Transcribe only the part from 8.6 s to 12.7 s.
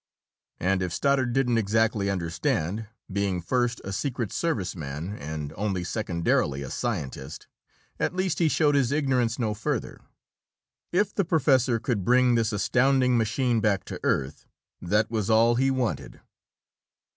his ignorance no further. If the professor could bring this